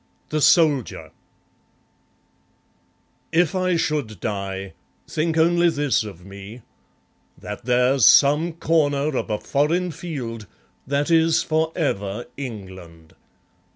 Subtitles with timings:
[0.29, 1.11] The Soldier
[3.31, 4.73] If I should die,
[5.07, 6.63] think only this of me:
[7.37, 10.47] That there's some corner of a foreign field
[10.87, 13.13] That is for ever England.